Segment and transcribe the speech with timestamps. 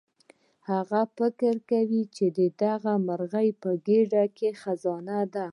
[0.69, 2.39] هغه فکر وکړ چې د
[3.07, 5.47] مرغۍ په ګیډه کې خزانه ده.